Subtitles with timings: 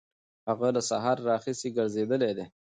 [0.49, 2.45] هغه له سهاره راهیسې ګرځېدلی دی.